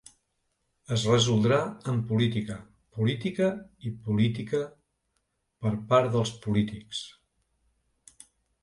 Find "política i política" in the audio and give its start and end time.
3.01-4.63